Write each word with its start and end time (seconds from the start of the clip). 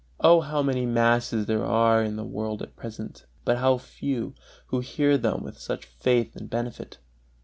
Oh, 0.19 0.39
how 0.41 0.63
many 0.63 0.87
masses 0.87 1.45
there 1.45 1.63
are 1.63 2.03
in 2.03 2.15
the 2.15 2.23
world 2.23 2.63
at 2.63 2.75
present! 2.75 3.27
but 3.45 3.59
how 3.59 3.77
few 3.77 4.33
who 4.69 4.79
hear 4.79 5.15
them 5.15 5.43
with 5.43 5.59
such 5.59 5.85
faith 5.85 6.35
and 6.35 6.49
benefit! 6.49 6.97